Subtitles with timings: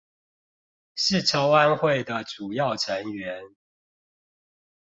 [0.95, 3.39] 是籌安會的主要成員